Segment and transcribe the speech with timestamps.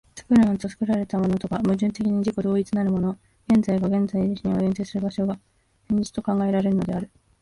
[0.17, 3.15] 作るものと作られたものとが矛盾的に自己同一なる所、
[3.51, 5.39] 現在が現在自身を限定する所が、
[5.91, 7.11] 現実と考えられるのである。